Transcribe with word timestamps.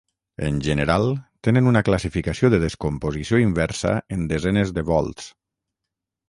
En 0.45 0.55
general, 0.67 1.03
tenen 1.47 1.69
una 1.71 1.83
classificació 1.89 2.51
de 2.53 2.59
descomposició 2.63 3.43
inversa 3.43 3.93
en 4.17 4.25
desenes 4.33 4.73
de 4.79 4.87
volts. 4.91 5.29